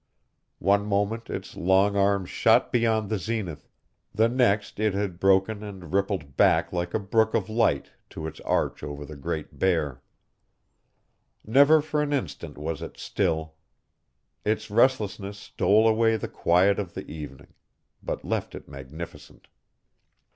One 0.57 0.83
moment 0.87 1.29
its 1.29 1.55
long 1.55 1.95
arms 1.95 2.31
shot 2.31 2.71
beyond 2.71 3.07
the 3.07 3.19
zenith; 3.19 3.69
the 4.15 4.27
next 4.27 4.79
it 4.79 4.95
had 4.95 5.19
broken 5.19 5.61
and 5.61 5.93
rippled 5.93 6.35
back 6.35 6.73
like 6.73 6.95
a 6.95 6.99
brook 6.99 7.35
of 7.35 7.49
light 7.51 7.91
to 8.09 8.25
its 8.25 8.39
arch 8.39 8.81
over 8.81 9.05
the 9.05 9.15
Great 9.15 9.59
Bear. 9.59 10.01
Never 11.45 11.83
for 11.83 12.01
an 12.01 12.13
instant 12.13 12.57
was 12.57 12.81
it 12.81 12.97
still. 12.97 13.53
Its 14.43 14.71
restlessness 14.71 15.37
stole 15.37 15.87
away 15.87 16.17
the 16.17 16.27
quiet 16.27 16.79
of 16.79 16.95
the 16.95 17.05
evening; 17.07 17.53
but 18.01 18.25
left 18.25 18.55
it 18.55 18.67
magnificent. 18.67 19.49